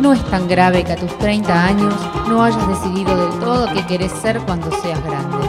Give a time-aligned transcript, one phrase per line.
[0.00, 1.94] No es tan grave que a tus 30 años
[2.28, 5.48] no hayas decidido del todo qué querés ser cuando seas grande.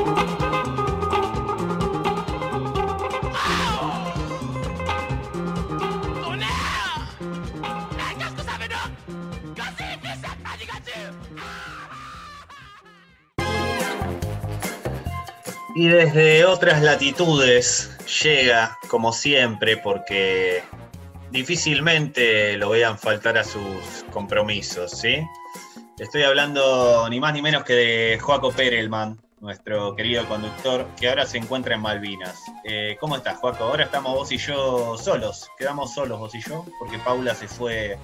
[15.75, 20.61] Y desde otras latitudes llega, como siempre, porque
[21.31, 25.25] difícilmente lo vean faltar a sus compromisos, ¿sí?
[25.97, 31.25] Estoy hablando ni más ni menos que de Joaco Perelman, nuestro querido conductor, que ahora
[31.25, 32.41] se encuentra en Malvinas.
[32.63, 33.65] Eh, ¿Cómo estás, Joaco?
[33.65, 37.97] Ahora estamos vos y yo solos, quedamos solos vos y yo, porque Paula se fue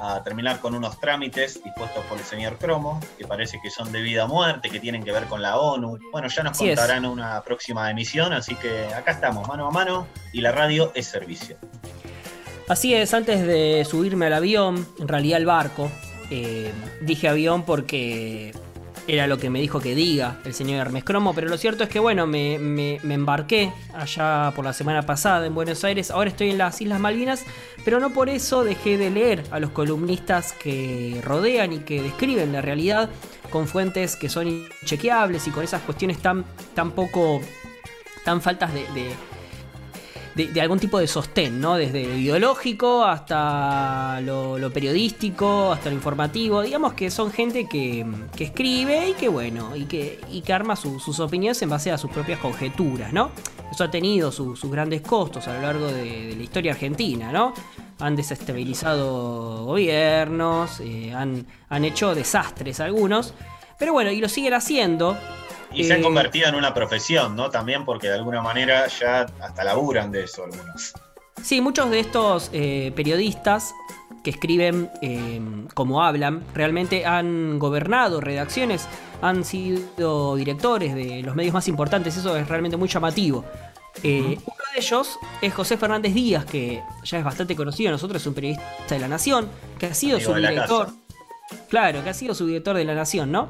[0.00, 4.00] a terminar con unos trámites dispuestos por el señor Cromo, que parece que son de
[4.00, 5.98] vida o muerte, que tienen que ver con la ONU.
[6.10, 10.40] Bueno, ya nos contarán una próxima emisión, así que acá estamos, mano a mano, y
[10.40, 11.56] la radio es servicio.
[12.72, 15.92] Así es, antes de subirme al avión, en realidad al barco,
[16.30, 16.72] eh,
[17.02, 18.54] dije avión porque
[19.06, 21.90] era lo que me dijo que diga el señor Hermes Cromo, pero lo cierto es
[21.90, 22.54] que bueno, me,
[22.94, 27.44] embarqué allá por la semana pasada en Buenos Aires, ahora estoy en las Islas Malvinas,
[27.84, 32.54] pero no por eso dejé de leer a los columnistas que rodean y que describen
[32.54, 33.10] la realidad
[33.50, 36.46] con fuentes que son inchequeables y con esas cuestiones tan,
[36.94, 37.42] poco,
[38.24, 39.10] tan faltas de,
[40.60, 41.76] algún tipo de sostén, ¿no?
[41.76, 46.62] Desde lo ideológico hasta lo, periodístico, hasta lo informativo.
[46.62, 48.06] Digamos que son gente que,
[48.38, 52.10] escribe y que, bueno, y que, y que arma sus opiniones en base a sus
[52.10, 53.30] propias conjeturas, ¿no?
[53.70, 57.54] Eso ha tenido sus grandes costos a lo largo de, la historia argentina, ¿no?
[58.00, 63.34] Han desestabilizado gobiernos, eh, han, han hecho desastres algunos.
[63.78, 65.16] Pero bueno, y lo siguen haciendo
[65.74, 67.50] y se han convertido en una profesión, ¿no?
[67.50, 70.94] También porque de alguna manera ya hasta laburan de eso algunos.
[71.42, 73.74] Sí, muchos de estos eh, periodistas
[74.22, 75.40] que escriben eh,
[75.74, 78.86] como hablan, realmente han gobernado redacciones,
[79.20, 83.44] han sido directores de los medios más importantes, eso es realmente muy llamativo.
[84.02, 88.26] Eh, uno de ellos es José Fernández Díaz, que ya es bastante conocido, nosotros es
[88.26, 89.48] un periodista de la Nación,
[89.78, 90.90] que ha sido su director.
[91.68, 93.48] Claro, que ha sido su director de la Nación, ¿no?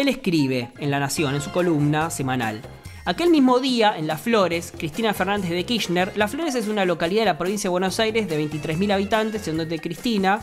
[0.00, 2.62] Él escribe en La Nación, en su columna semanal.
[3.04, 7.20] Aquel mismo día, en Las Flores, Cristina Fernández de Kirchner, Las Flores es una localidad
[7.20, 10.40] de la provincia de Buenos Aires de 23.000 habitantes, en donde Cristina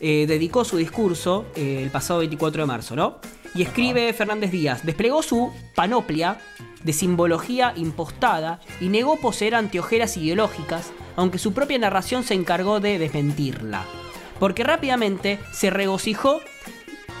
[0.00, 3.20] eh, dedicó su discurso eh, el pasado 24 de marzo, ¿no?
[3.54, 6.38] Y escribe Fernández Díaz, desplegó su panoplia
[6.82, 12.98] de simbología impostada y negó poseer anteojeras ideológicas, aunque su propia narración se encargó de
[12.98, 13.84] desmentirla.
[14.40, 16.40] Porque rápidamente se regocijó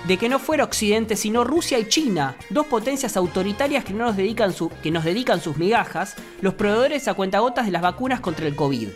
[0.06, 4.16] de que no fuera Occidente, sino Rusia y China, dos potencias autoritarias que, no nos,
[4.16, 8.54] dedican que nos dedican sus migajas, los proveedores a cuentagotas de las vacunas contra el
[8.54, 8.88] COVID.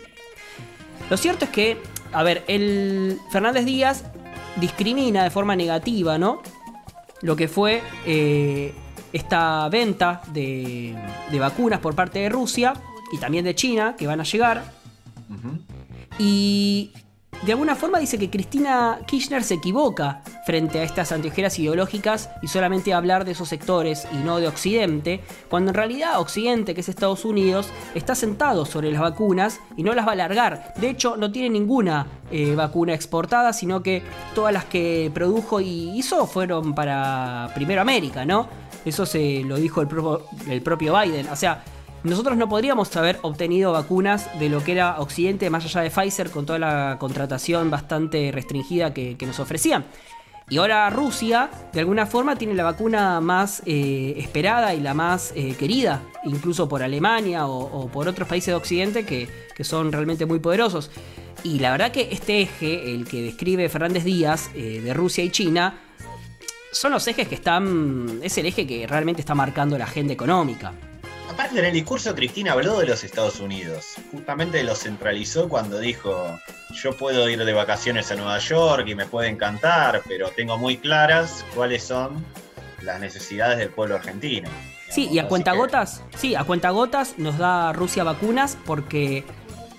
[1.09, 1.77] Lo cierto es que,
[2.13, 4.05] a ver, el Fernández Díaz
[4.55, 6.41] discrimina de forma negativa, ¿no?
[7.21, 8.73] Lo que fue eh,
[9.11, 10.95] esta venta de,
[11.39, 12.73] vacunas por parte de Rusia
[13.11, 14.73] y también de China, que van a llegar.
[16.17, 16.91] Y
[17.45, 22.47] de alguna forma dice que Cristina Kirchner se equivoca frente a estas anteojeras ideológicas y
[22.47, 26.89] solamente hablar de esos sectores y no de Occidente, cuando en realidad Occidente, que es
[26.89, 30.73] Estados Unidos, está sentado sobre las vacunas y no las va a largar.
[30.77, 34.03] De hecho, no tiene ninguna eh, vacuna exportada, sino que
[34.35, 38.47] todas las que produjo y hizo fueron para primero América, ¿no?
[38.85, 39.87] Eso se lo dijo el,
[40.47, 41.27] el propio Biden.
[41.29, 41.63] O sea,
[42.03, 46.31] nosotros no podríamos haber obtenido vacunas de lo que era Occidente, más allá de Pfizer,
[46.31, 49.85] con toda la contratación bastante restringida que, nos ofrecían.
[50.49, 55.31] Y ahora Rusia, de alguna forma, tiene la vacuna más eh, esperada y la más
[55.35, 59.29] eh, querida, incluso por Alemania o, por otros países de Occidente que,
[59.63, 60.89] son realmente muy poderosos.
[61.43, 65.29] Y la verdad que este eje, el que describe Fernández Díaz, eh, de Rusia y
[65.29, 65.79] China,
[66.71, 68.21] son los ejes que están.
[68.23, 70.73] es el eje que realmente está marcando la agenda económica.
[71.41, 73.95] Aparte, en el discurso, Cristina habló de los Estados Unidos.
[74.11, 79.07] Justamente lo centralizó cuando dijo: Yo puedo ir de vacaciones a Nueva York y me
[79.07, 82.23] puede encantar, pero tengo muy claras cuáles son
[82.83, 84.49] las necesidades del pueblo argentino.
[84.91, 89.23] Sí, y a cuentagotas, sí, a cuentagotas nos da Rusia vacunas porque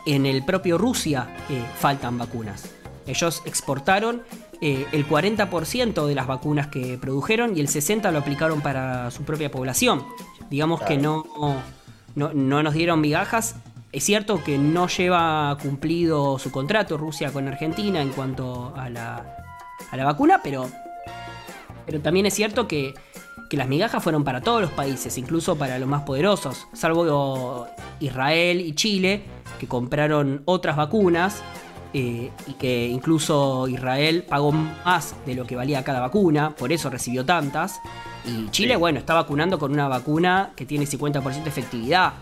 [0.05, 2.65] en el propio Rusia eh, faltan vacunas.
[3.07, 4.25] Ellos exportaron
[4.65, 9.25] eh, el 40% de las vacunas que produjeron y el 60% lo aplicaron para su
[9.25, 10.05] propia población.
[10.51, 11.25] Digamos que no,
[12.15, 13.57] no, nos dieron migajas.
[13.93, 19.37] Es cierto que no lleva cumplido su contrato Rusia con Argentina en cuanto a la,
[19.91, 20.69] a la vacuna, pero,
[21.85, 22.95] pero también es cierto que,
[23.51, 27.69] que las migajas fueron para todos los países, incluso para los más poderosos, salvo
[28.01, 29.25] Israel y Chile,
[29.61, 31.43] que compraron otras vacunas
[31.95, 36.91] eh, y que incluso Israel pagó más de lo que valía cada vacuna, por eso
[36.91, 37.81] recibió tantas.
[38.25, 38.79] Y Chile, Sí.
[38.81, 42.13] bueno, está vacunando con una vacuna que tiene 50% de efectividad.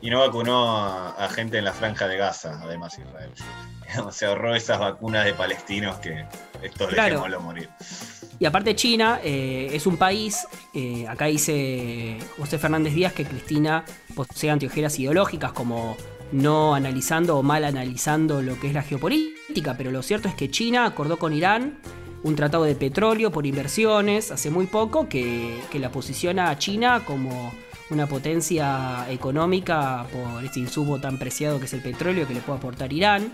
[0.00, 3.32] Y no vacunó a, a gente en la franja de Gaza, además Israel.
[4.12, 6.24] Se ahorró esas vacunas de palestinos que
[6.62, 7.14] estos Claro.
[7.20, 7.68] dejémoslo morir.
[8.40, 13.84] Y aparte China eh, es un país, eh, acá dice José Fernández Díaz que Cristina
[14.14, 15.96] posee anteojeras ideológicas como
[16.32, 20.50] no analizando o mal analizando lo que es la geopolítica, pero lo cierto es que
[20.50, 21.78] China acordó con Irán
[22.22, 27.02] un tratado de petróleo por inversiones hace muy poco que, que la posiciona a China
[27.04, 27.52] como
[27.90, 32.58] una potencia económica por este insumo tan preciado que es el petróleo que le puede
[32.58, 33.32] aportar Irán.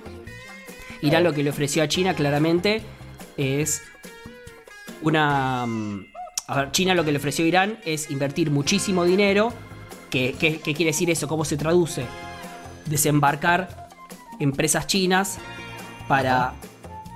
[1.03, 2.83] Irán lo que le ofreció a China claramente
[3.37, 3.83] es
[5.03, 5.67] una...
[5.67, 6.07] mm,
[6.73, 9.53] China lo que le ofreció a Irán es invertir muchísimo dinero.
[10.11, 11.27] ¿Qué, qué- qué quiere decir eso?
[11.27, 12.05] ¿Cómo se traduce?
[12.87, 13.89] Desembarcar
[14.41, 15.39] empresas chinas
[16.09, 16.53] para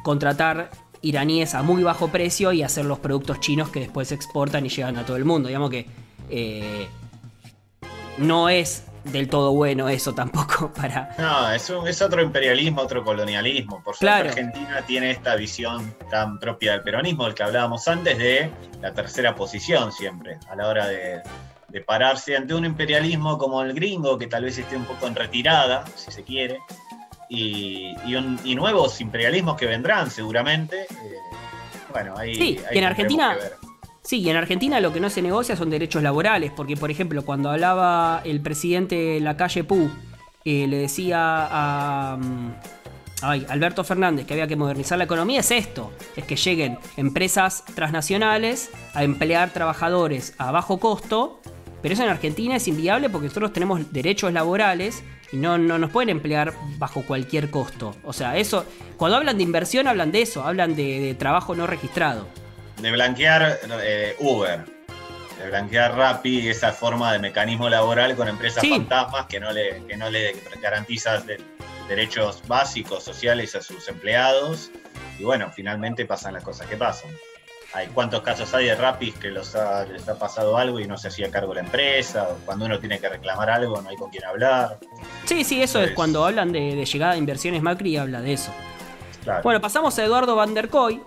[0.03, 0.70] contratar
[1.03, 4.69] iraníes a muy bajo precio y hacer los productos chinos que después se exportan y
[4.69, 5.49] llegan a todo el mundo.
[5.49, 5.87] Digamos que
[6.31, 6.88] eh,
[8.19, 11.15] no es del todo bueno eso tampoco para...
[11.19, 13.82] No, es, un- es otro imperialismo, otro colonialismo.
[13.82, 14.29] Por suerte Claro.
[14.31, 18.50] Argentina tiene esta visión tan propia del peronismo, del que hablábamos antes, de
[18.81, 21.20] la tercera posición siempre, a la hora de,
[21.69, 25.15] de pararse ante un imperialismo como el gringo, que tal vez esté un poco en
[25.15, 26.59] retirada, si se quiere,
[27.29, 30.82] y, y un- y nuevos imperialismos que vendrán seguramente.
[30.82, 30.87] eh,
[31.93, 33.53] bueno, ahí, Sí, ahí en Argentina- que ver.
[34.03, 37.25] Sí, y en Argentina lo que no se negocia son derechos laborales, porque por ejemplo
[37.26, 39.91] cuando hablaba el presidente Lacalle Pou,
[40.47, 41.19] eh, le decía
[41.50, 42.53] a mm,
[43.20, 47.65] ay, Alberto Fernández que había que modernizar la economía, es esto, es que lleguen empresas
[47.75, 51.41] transnacionales a emplear trabajadores a bajo costo,
[51.82, 55.02] pero eso en Argentina es inviable porque nosotros tenemos derechos laborales
[55.32, 57.94] y no, no nos pueden emplear bajo cualquier costo.
[58.04, 58.64] O sea, eso,
[58.96, 62.26] cuando hablan de inversión hablan de eso, hablan de- de trabajo no registrado.
[62.80, 64.64] de blanquear eh, Uber,
[65.42, 68.70] de blanquear Rappi, esa forma de mecanismo laboral con empresas Sí.
[68.70, 70.32] fantasmas que no le, que no le
[71.26, 71.40] de-
[71.88, 74.70] derechos básicos, sociales a sus empleados.
[75.19, 77.10] Y bueno, finalmente pasan las cosas que pasan.
[77.75, 80.97] Hay cuántos casos hay de Rappi que los ha- les ha pasado algo y no
[80.97, 84.11] se hacía cargo la empresa, o cuando uno tiene que reclamar algo no hay con
[84.11, 84.79] quién hablar.
[85.26, 88.50] Sí, sí, eso es cuando hablan de, de llegada de inversiones Macri habla de eso.
[89.23, 89.43] Claro.
[89.43, 91.03] Bueno, pasamos a Eduardo Van der Koy,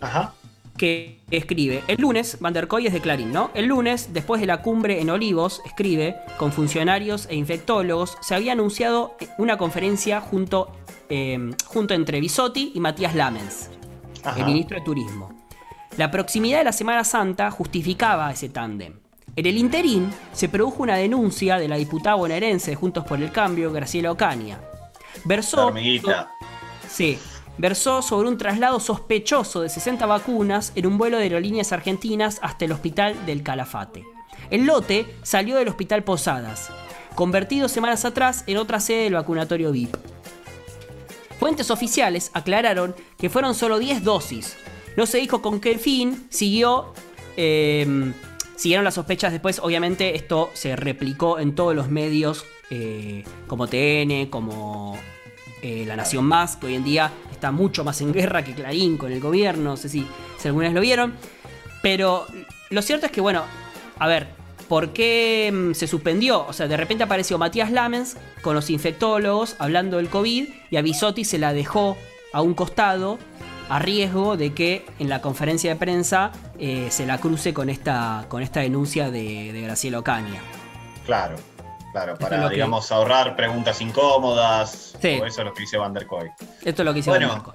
[0.00, 0.34] Ajá.
[0.76, 3.50] que escribe, el lunes, Van der Koy es de Clarín, ¿no?
[3.54, 8.52] El lunes, después de la cumbre en Olivos, escribe, con funcionarios e infectólogos, se había
[8.52, 10.70] anunciado una conferencia junto,
[11.08, 13.70] eh, junto entre Bisotti y Matías Lamens,
[14.22, 14.38] Ajá.
[14.38, 15.45] el ministro de Turismo.
[15.96, 19.00] La proximidad de la Semana Santa justificaba ese tándem.
[19.34, 23.32] En el interín se produjo una denuncia de la diputada bonaerense de Juntos por el
[23.32, 24.60] Cambio, Graciela Ocaña.
[25.24, 25.72] Versó.
[26.86, 27.18] Sí,
[27.56, 32.66] versó sobre un traslado sospechoso de 60 vacunas en un vuelo de aerolíneas argentinas hasta
[32.66, 34.04] el hospital del Calafate.
[34.50, 36.70] El lote salió del hospital Posadas,
[37.14, 39.96] convertido semanas atrás en otra sede del vacunatorio VIP.
[41.40, 44.56] Fuentes oficiales aclararon que fueron solo 10 dosis.
[44.96, 46.92] No se dijo con qué fin siguió.
[47.36, 48.12] eh,
[48.56, 49.60] siguieron las sospechas después.
[49.60, 54.98] Obviamente, esto se replicó en todos los medios eh, como TN, como
[55.62, 58.96] eh, La Nación Más, que hoy en día está mucho más en guerra que Clarín
[58.96, 59.70] con el gobierno.
[59.70, 60.06] No sé si,
[60.38, 61.14] si alguna vez lo vieron.
[61.82, 62.26] Pero
[62.70, 63.42] lo cierto es que, bueno,
[63.98, 64.28] a ver,
[64.68, 66.46] ¿por qué mm, se suspendió?
[66.46, 70.82] O sea, de repente apareció Matías Lamens con los infectólogos hablando del COVID y a
[70.82, 71.96] Bisotti se la dejó
[72.32, 73.18] a un costado
[73.68, 78.26] a riesgo de que en la conferencia de prensa eh, se la cruce con esta,
[78.28, 80.40] con esta denuncia de, de Graciela Ocaña.
[81.04, 81.36] Claro,
[81.92, 84.94] claro, para, que- digamos, ahorrar preguntas incómodas.
[85.00, 85.08] Sí.
[85.08, 86.28] Eso es lo que dice Van der Koy.
[86.64, 87.28] Esto es lo que hizo Bueno.
[87.28, 87.54] Van der Koy.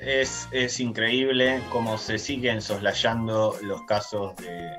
[0.00, 4.70] Es, es increíble cómo se siguen soslayando los casos de,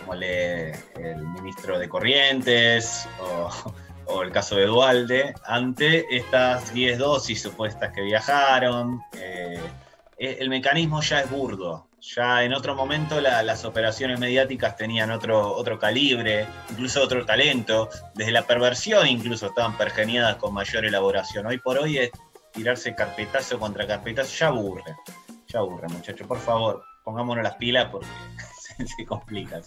[0.00, 3.48] como le, el ministro de Corrientes o,
[4.06, 9.00] o el caso de Dualde, ante estas 10 dosis supuestas que viajaron.
[9.16, 9.25] eh,
[10.18, 11.88] el mecanismo ya es burdo.
[12.00, 17.88] Ya en otro momento la- las operaciones mediáticas tenían otro, otro calibre, incluso otro talento.
[18.14, 21.46] Desde la perversión incluso estaban pergeniadas con mayor elaboración.
[21.46, 22.10] Hoy por hoy es
[22.52, 24.94] tirarse carpetazo contra carpetazo, ya aburre.
[25.48, 26.26] Ya aburre, muchachos.
[26.26, 28.06] Por favor, pongámonos las pilas porque
[28.78, 29.60] se, se complica.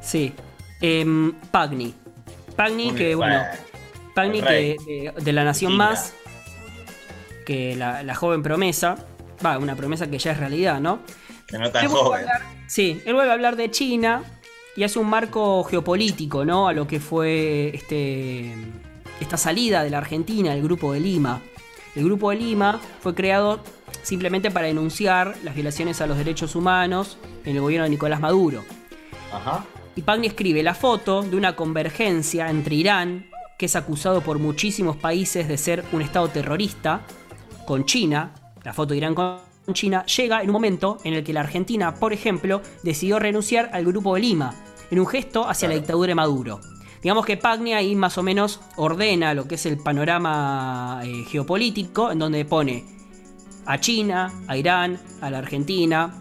[0.00, 0.32] Sí.
[0.80, 1.94] Em, Pagni.
[2.56, 3.42] Pagni, que bueno.
[4.14, 5.76] Pagni que, de, de la Nación.
[5.76, 6.14] Más.
[7.44, 8.96] Que la, la joven promesa.
[9.44, 11.00] Va, una promesa que ya es realidad, ¿no?
[11.46, 12.20] que no tan Él joven.
[12.22, 14.22] hablar- sí, él vuelve a hablar de China
[14.76, 16.68] y hace un marco geopolítico, ¿no?
[16.68, 18.54] A lo que fue este,
[19.20, 21.40] esta salida de la Argentina, el grupo de Lima.
[21.96, 23.60] El Grupo de Lima fue creado
[24.02, 28.62] simplemente para denunciar las violaciones a los derechos humanos en el gobierno de Nicolás Maduro.
[29.32, 29.64] Ajá.
[29.96, 33.26] Y Pagni escribe la foto de una convergencia entre Irán,
[33.58, 37.00] que es acusado por muchísimos países de ser un estado terrorista,
[37.66, 38.32] con China,
[38.64, 39.40] la foto de Irán con
[39.72, 43.84] China, llega en un momento en el que la Argentina, por ejemplo, decidió renunciar al
[43.84, 44.54] Grupo de Lima,
[44.90, 46.60] en un gesto hacia la dictadura de Maduro.
[47.02, 52.10] Digamos que Pagni ahí más o menos ordena lo que es el panorama eh, geopolítico,
[52.10, 52.84] en donde pone
[53.66, 56.20] a China, a Irán, a la Argentina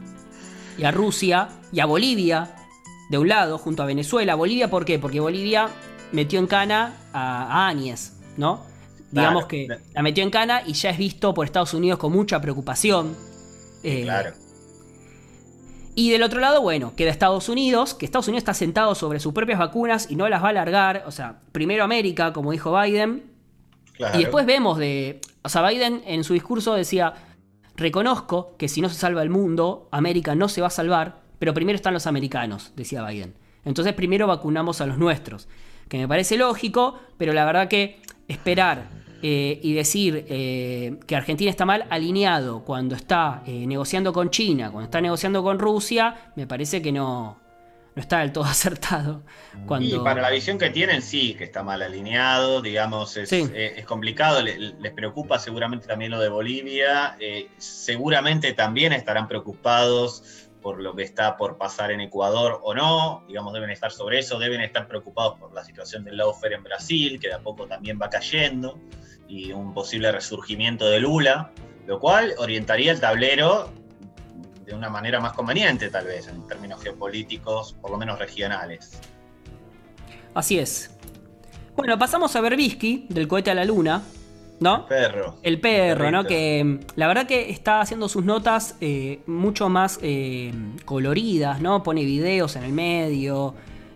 [0.78, 2.54] y a Rusia y a Bolivia
[3.10, 4.36] de un lado junto a Venezuela.
[4.36, 5.00] Bolivia, ¿por qué?
[5.00, 5.70] Porque Bolivia
[6.12, 8.67] metió en cana a, a Áñez, ¿no?
[9.12, 9.78] Digamos Claro.
[9.80, 13.16] que la metió en cana y ya es visto por Estados Unidos con mucha preocupación.
[13.84, 14.32] Eh, Claro.
[15.96, 19.34] y del otro lado, bueno, queda Estados Unidos, que Estados Unidos está sentado sobre sus
[19.34, 21.04] propias vacunas y no las va a largar.
[21.08, 23.24] O sea, primero América, como dijo Biden,
[23.94, 24.16] claro.
[24.20, 25.22] y después vemos de.
[25.44, 27.14] O sea, Biden en su discurso decía:
[27.76, 31.54] Reconozco que si no se salva el mundo, América no se va a salvar, pero
[31.54, 33.34] primero están los americanos, decía Biden.
[33.66, 35.48] Entonces primero vacunamos a los nuestros.
[35.90, 38.84] Que me parece lógico, pero la verdad que esperar
[39.24, 44.70] eh, y decir eh, que Argentina está mal alineado cuando está eh, negociando con China,
[44.72, 47.40] cuando está negociando con Rusia, me parece que no,
[47.96, 49.24] no está del todo acertado.
[49.66, 49.96] Cuando...
[49.96, 53.50] Y para la visión que tienen, sí, que está mal alineado, digamos, es, Sí.
[53.56, 57.18] es complicado, le- les preocupa seguramente también lo de Bolivia,
[57.58, 63.54] seguramente también estarán preocupados por lo que está por pasar en Ecuador o no, digamos,
[63.54, 67.30] deben estar sobre eso, deben estar preocupados por la situación del lawfare en Brasil, que
[67.30, 68.78] de a poco también va cayendo,
[69.30, 71.54] y un posible resurgimiento de Lula,
[71.86, 73.72] lo cual orientaría el tablero
[74.66, 79.00] de una manera más conveniente, tal vez, en términos geopolíticos, por lo menos regionales.
[80.34, 80.98] Así es.
[81.78, 84.04] Bueno, pasamos a Berbisky, del cohete a la luna,
[84.60, 84.86] ¿no?
[84.88, 85.36] Perro.
[85.44, 86.24] El perro, ¿no?
[86.26, 90.54] Que mm, la verdad que está haciendo sus notas eh, mucho más eh,
[90.86, 91.84] coloridas, ¿no?
[91.84, 93.54] Pone videos en el medio.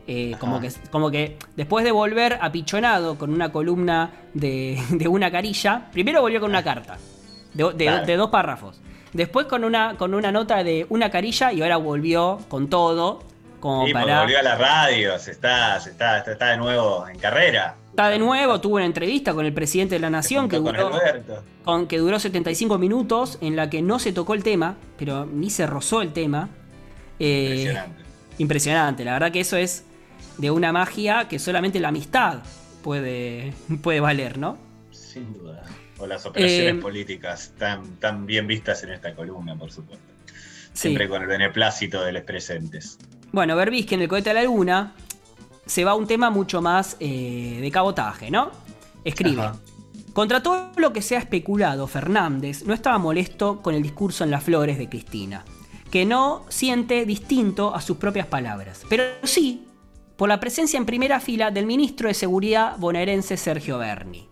[0.07, 5.31] eh, como, que, como que después de volver apichonado con una columna de, de una
[5.31, 6.97] carilla, primero volvió con una carta
[7.53, 8.05] de, de- Claro.
[8.05, 8.81] de dos párrafos.
[9.13, 13.23] Después con una, con una nota de una carilla y ahora volvió con todo.
[13.59, 14.21] Como Sí, para.
[14.21, 17.75] volvió a la radio, se está, se está, está, está de nuevo en carrera.
[17.91, 20.91] Está de nuevo, tuvo una entrevista con el presidente de la nación que duró,
[21.65, 25.50] con- que duró 75 minutos, en la que no se tocó el tema, pero ni
[25.50, 26.50] se rozó el tema.
[27.19, 28.01] Eh, Impresionante.
[28.39, 29.83] impresionante, la verdad que eso es
[30.38, 32.39] de una magia que solamente la amistad
[32.81, 34.57] puede, puede valer, ¿no?
[34.91, 35.63] Sin duda.
[36.00, 40.05] O las operaciones Eh, políticas tan, tan bien vistas en esta columna, por supuesto.
[40.74, 40.83] Sí.
[40.88, 42.98] Siempre con el beneplácito de los presentes.
[43.33, 44.93] Bueno, Berbisky en el cohete a la luna
[45.71, 48.51] se va a un tema mucho más eh, de cabotaje, ¿no?
[49.05, 49.41] Escribe.
[49.41, 49.55] Ajá.
[50.11, 54.31] Contra todo lo que se ha especulado, Fernández no estaba molesto con el discurso en
[54.31, 55.45] las flores de Cristina,
[55.89, 59.65] que no siente distinto a sus propias palabras, pero sí
[60.17, 64.27] por la presencia en primera fila del ministro de Seguridad bonaerense Sergio Berni.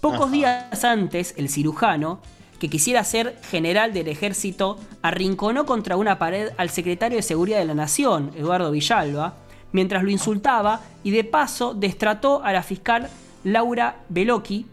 [0.00, 0.32] Pocos Ajá.
[0.32, 2.20] días antes, el cirujano,
[2.58, 7.66] que quisiera ser general del ejército, arrinconó contra una pared al secretario de Seguridad de
[7.66, 9.34] la Nación, Eduardo Villalba,
[9.72, 13.08] mientras lo insultaba y de paso destrató a la fiscal
[13.44, 14.66] Laura Belocchi,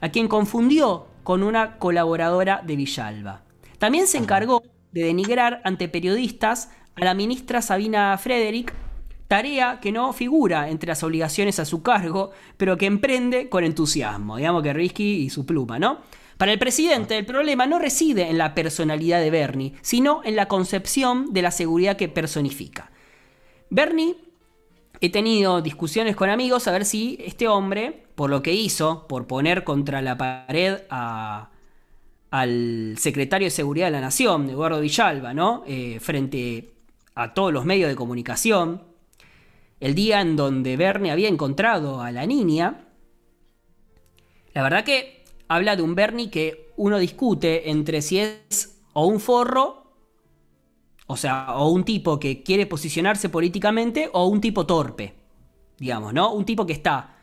[0.00, 3.42] a quien confundió con una colaboradora de Villalba.
[3.78, 8.74] También se encargó de denigrar ante periodistas a la ministra Sabina Frederick,
[9.28, 14.36] tarea que no figura entre las obligaciones a su cargo, pero que emprende con entusiasmo,
[14.36, 15.98] digamos que Risky y su pluma, ¿no?
[16.36, 20.48] Para el presidente, el problema no reside en la personalidad de Bernie, sino en la
[20.48, 22.90] concepción de la seguridad que personifica.
[23.70, 24.16] Bernie
[25.02, 29.26] he tenido discusiones con amigos a ver si este hombre, por lo que hizo, por
[29.26, 30.82] poner contra la pared
[32.30, 35.64] al secretario de Seguridad de la Nación, Eduardo Villalba, ¿no?
[35.66, 36.70] Eh, frente
[37.16, 38.80] a todos los medios de comunicación,
[39.80, 42.84] el día en donde Bernie había encontrado a la niña,
[44.54, 49.18] la verdad que habla de un Bernie que uno discute entre si es o un
[49.18, 49.81] forro
[51.12, 55.14] o sea, o un tipo que quiere posicionarse políticamente o un tipo torpe,
[55.78, 56.32] digamos, ¿no?
[56.32, 57.16] Un tipo que está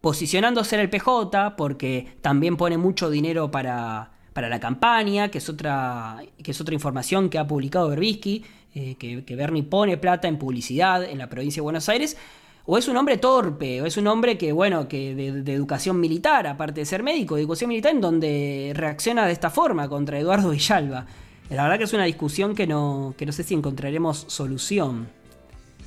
[0.00, 5.48] posicionándose en el PJ porque también pone mucho dinero para, para la campaña, que es,
[5.50, 10.26] otra, que es otra información que ha publicado Berbisky, eh, que, que Bernie pone plata
[10.26, 12.16] en publicidad en la provincia de Buenos Aires.
[12.64, 16.00] O es un hombre torpe, o es un hombre que, bueno, que de, de educación
[16.00, 20.18] militar, aparte de ser médico, de educación militar, en donde reacciona de esta forma contra
[20.18, 21.06] Eduardo Villalba.
[21.50, 25.08] La verdad que es una discusión que no, que no sé si encontraremos solución.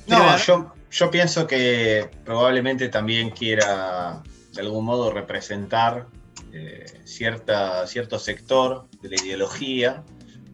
[0.06, 4.22] Pero No, yo, yo pienso que probablemente también quiera
[4.52, 6.06] de algún modo representar
[6.52, 10.04] eh, cierta, cierto sector de la ideología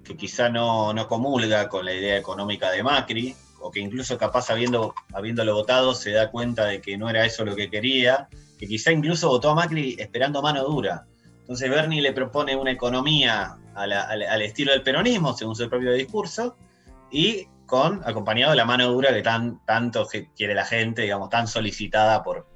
[0.05, 4.51] que quizá no, no, comulga con la idea económica de Macri, o que incluso capaz
[4.51, 8.67] habiendo, habiéndolo votado se da cuenta de que no era eso lo que quería, que
[8.67, 11.07] quizá incluso votó a Macri esperando mano dura.
[11.45, 16.57] Entonces Bernie le propone una economía al, estilo del peronismo, según su propio discurso,
[17.11, 21.47] y con acompañado de la mano dura que tan, tanto quiere la gente, digamos, tan
[21.47, 22.47] solicitada por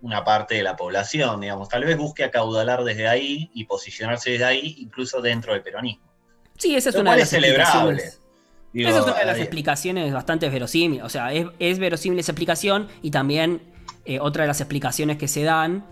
[0.00, 1.68] una parte de la población, digamos.
[1.68, 6.08] Tal vez busque acaudalar desde ahí y posicionarse desde ahí, incluso dentro del peronismo.
[6.56, 8.02] Sí, esa es una de las celebrable.
[8.02, 11.04] esa es una de las explicaciones bastante verosímiles.
[11.04, 13.60] O sea, es, verosímil esa explicación y también
[14.06, 15.84] eh, otra de las explicaciones que se dan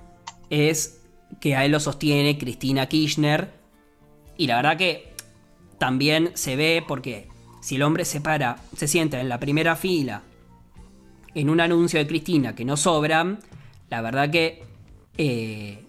[0.48, 0.95] es
[1.40, 3.50] que a él lo sostiene Cristina Kirchner.
[4.37, 5.12] Y la verdad que
[5.78, 7.28] también se ve porque
[7.61, 10.23] si el hombre se para, se sienta en la primera fila
[11.35, 13.37] en un anuncio de Cristina que no sobra,
[13.90, 14.64] la verdad que,
[15.18, 15.85] eh,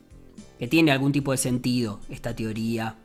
[0.59, 2.95] que tiene algún tipo de sentido esta teoría.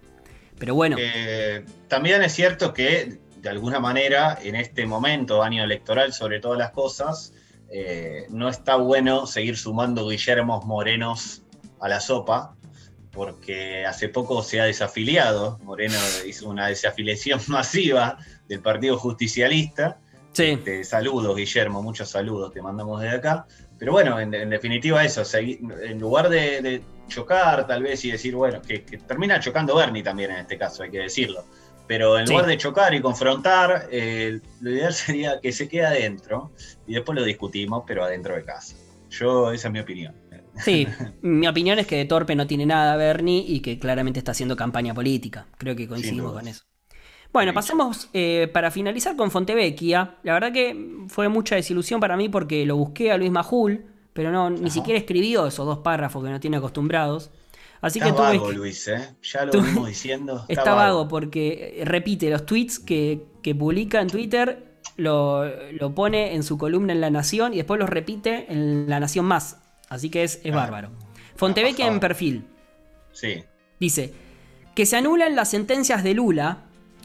[0.58, 0.96] Pero bueno.
[0.98, 6.58] Eh, también es cierto que, de alguna manera, en este momento, año electoral, sobre todas
[6.58, 7.32] las cosas,
[7.70, 11.42] eh, no está bueno seguir sumando Guillermos Morenos
[11.82, 12.54] a la sopa,
[13.10, 15.58] porque hace poco se ha desafiliado.
[15.62, 19.98] Moreno hizo una desafiliación masiva del Partido Justicialista.
[20.32, 20.58] Sí.
[20.84, 23.46] saludos, Guillermo, muchos saludos te mandamos desde acá.
[23.78, 28.78] Pero bueno, en, definitiva eso, en lugar de, chocar tal vez y decir, bueno, que,
[28.78, 31.44] termina chocando Bernie también en este caso, hay que decirlo.
[31.86, 36.52] Pero en lugar de chocar y confrontar, eh, lo ideal sería que se quede adentro
[36.86, 38.76] y después lo discutimos, pero adentro de casa.
[39.10, 40.21] Yo, esa es mi opinión.
[40.58, 40.86] Sí,
[41.22, 44.56] mi opinión es que de torpe no tiene nada Bernie y que claramente está haciendo
[44.56, 45.46] campaña política.
[45.58, 46.64] Creo que coincidimos con eso.
[47.32, 50.16] Bueno, pasamos eh, para finalizar con Fontevecchia.
[50.22, 54.30] La verdad que fue mucha desilusión para mí porque lo busqué a Luis Majul, pero
[54.30, 57.30] no, ni siquiera escribió esos dos párrafos que no tiene acostumbrados.
[57.80, 59.16] Así está que vago, Luis, ¿eh?
[59.22, 60.44] Ya lo venimos diciendo.
[60.48, 61.08] Está, vago.
[61.08, 63.26] porque eh, repite los tweets que,
[63.58, 65.50] publica en Twitter, lo,
[65.94, 69.61] pone en su columna en La Nación y después los repite en La Nación Más.
[69.92, 70.88] Así que es, es bárbaro.
[71.36, 72.46] Fontevecchia en perfil.
[73.12, 73.44] Sí.
[73.78, 74.14] Dice
[74.74, 76.60] que se anulan las sentencias de Lula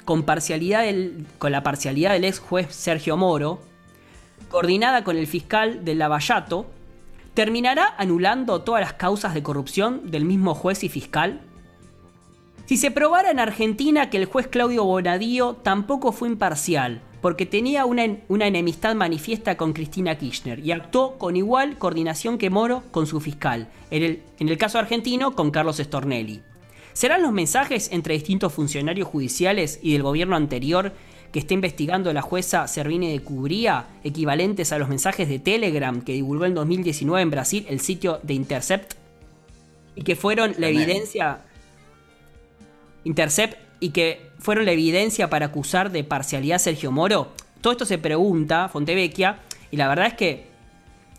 [0.05, 0.85] con, parcialidad
[1.37, 3.61] con la parcialidad del ex juez Sergio Moro,
[4.47, 6.65] coordinada con el fiscal de Lavallato,
[7.33, 11.41] ¿terminará anulando todas las causas de corrupción del mismo juez y fiscal?
[12.67, 17.85] Si se probara en Argentina que el juez Claudio Bonadío tampoco fue imparcial, porque tenía
[17.85, 23.07] una, una, enemistad manifiesta con Cristina Kirchner y actuó con igual coordinación que Moro con
[23.07, 26.41] su fiscal, en el, en el caso argentino con Carlos Stornelli.
[26.93, 30.93] ¿Serán los mensajes entre distintos funcionarios judiciales y del gobierno anterior
[31.31, 36.13] que está investigando la jueza Servine de Cubría equivalentes a los mensajes de Telegram que
[36.13, 38.93] divulgó en 2019 en Brasil el sitio de Intercept?
[39.95, 41.41] Y que fueron la evidencia...
[43.03, 47.31] Intercept y que fueron la evidencia para acusar de parcialidad a Sergio Moro.
[47.61, 49.39] Todo esto se pregunta Fontevecchia
[49.71, 50.47] y la verdad es que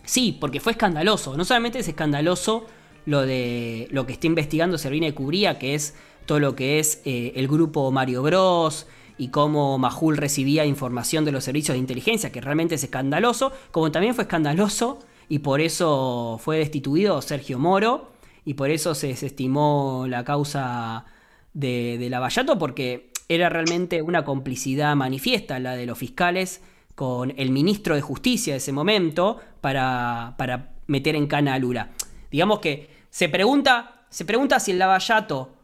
[0.04, 1.36] sí, porque fue escandaloso.
[1.36, 2.66] No solamente es escandaloso
[3.06, 5.94] lo de lo que está investigando Servina de Cubría, que es
[6.26, 11.32] todo lo que es eh, el grupo Mario Bros y cómo Majul recibía información de
[11.32, 16.38] los servicios de inteligencia, que realmente es escandaloso, como también fue escandaloso y por eso
[16.42, 18.12] fue destituido Sergio Moro
[18.44, 21.06] y por eso se desestimó la causa
[21.54, 26.62] de, de Lavallato, porque era realmente una complicidad manifiesta la de los fiscales
[26.94, 31.90] con el ministro de Justicia de ese momento para, para meter en cana a Lula.
[32.30, 35.54] Digamos que se pregunta, se pregunta si el Lavallato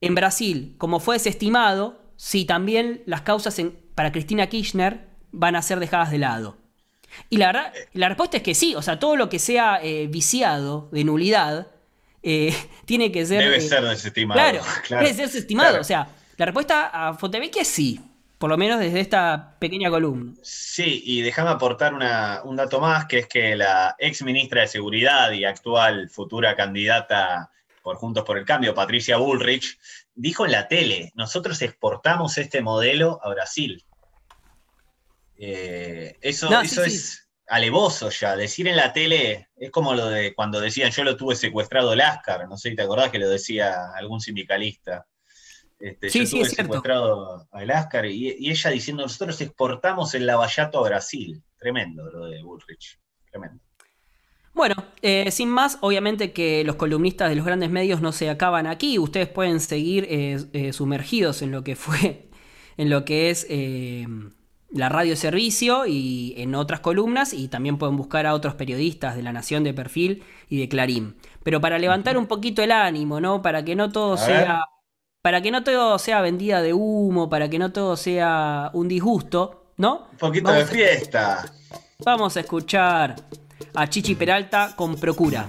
[0.00, 3.60] en Brasil, como fue desestimado, si también las causas
[3.94, 6.56] para Cristina Kirchner van a ser dejadas de lado.
[7.30, 10.06] Y la verdad, la respuesta es que sí, o sea, todo lo que sea eh,
[10.08, 11.68] viciado de nulidad
[12.22, 12.54] eh,
[12.84, 13.42] tiene que ser...
[13.42, 14.40] Debe eh, ser desestimado.
[14.40, 15.80] Claro, debe ser desestimado.
[15.80, 18.00] O sea, la respuesta a Fontevecchia es sí,
[18.38, 20.34] por lo menos desde esta pequeña columna.
[20.42, 21.94] Sí, y déjame aportar
[22.44, 27.50] un dato más, que es que la ex ministra de Seguridad y actual futura candidata
[27.82, 29.78] por Juntos por el Cambio, Patricia Bullrich,
[30.14, 33.84] dijo en la tele, nosotros exportamos este modelo a Brasil.
[35.36, 40.60] Eh, eso eso es alevoso ya, decir en la tele es como lo de cuando
[40.60, 44.20] decían yo lo tuve secuestrado Lascar, no sé si te acordás que lo decía algún
[44.20, 45.06] sindicalista.
[45.82, 50.78] Este, sí, yo sí, es secuestrado a Eláscar y, ella diciendo, nosotros exportamos el lavallato
[50.78, 51.42] a Brasil.
[51.58, 53.58] Tremendo lo de Bullrich, tremendo.
[54.54, 58.68] Bueno, eh, sin más, obviamente que los columnistas de los grandes medios no se acaban
[58.68, 59.00] aquí.
[59.00, 62.28] Ustedes pueden seguir eh, eh, sumergidos en lo que fue,
[62.76, 63.48] en lo que es
[64.70, 69.22] la radio servicio y en otras columnas y también pueden buscar a otros periodistas de
[69.22, 71.16] La Nación de Perfil y de Clarín.
[71.42, 73.42] Pero para levantar un poquito el ánimo, ¿no?
[73.42, 74.64] Para que no todo sea
[75.22, 79.66] para que no todo sea vendida de humo, para que no todo sea un disgusto,
[79.76, 80.08] ¿no?
[80.12, 81.44] Un poquito de fiesta.
[82.04, 83.14] Vamos a escuchar
[83.74, 85.48] a Chichi Peralta con Procura.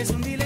[0.00, 0.37] es un día